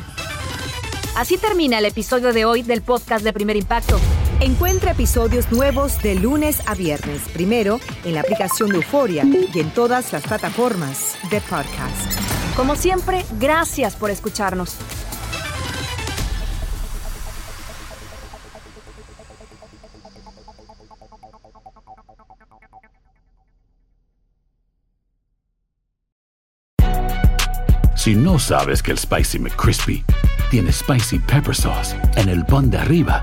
[1.14, 4.00] Así termina el episodio de hoy del podcast de Primer Impacto.
[4.40, 9.70] Encuentra episodios nuevos de lunes a viernes, primero en la aplicación de Euforia y en
[9.70, 12.18] todas las plataformas de podcast.
[12.56, 14.78] Como siempre, gracias por escucharnos.
[27.94, 30.02] Si no sabes que el Spicy McCrispy
[30.50, 33.22] tiene Spicy Pepper Sauce en el pan de arriba